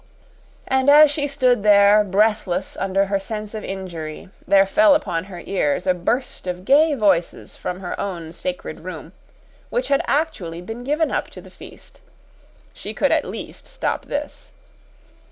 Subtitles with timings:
[0.67, 5.43] And as she stood there breathless under her sense of injury, there fell upon her
[5.45, 9.13] ears a burst of gay voices from her own sacred room,
[9.69, 12.01] which had actually been given up to the feast.
[12.73, 14.53] She could at least stop this.